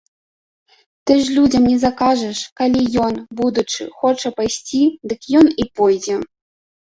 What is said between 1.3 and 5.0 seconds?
людзям не закажаш, калі ён, будучы, хоча пайсці,